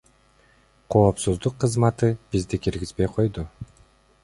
Коопсуздук 0.95 1.59
кызматы 1.65 2.09
бизди 2.33 2.61
киргизбей 2.65 3.13
койду. 3.19 3.47